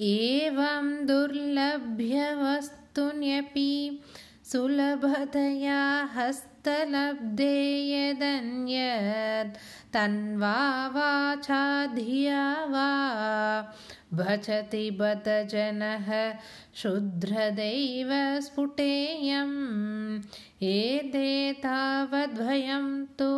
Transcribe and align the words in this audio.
एवं 0.00 1.06
दुर्लभ्यवस्तुन्यपि 1.06 4.02
सुलभतया 4.52 6.08
हस्तलब्धे 6.62 7.58
यदन्यत् 7.90 9.56
तन्वा 9.94 10.58
वाचाधिया 10.94 12.42
वा। 12.70 12.90
भजति 14.14 14.90
बत 14.90 15.24
जनः 15.50 16.08
शुद्रदैव 16.74 18.10
स्फुटेयम् 18.40 19.58
एते 20.62 21.30
तावद्भयं 21.52 22.86
तु 23.18 23.32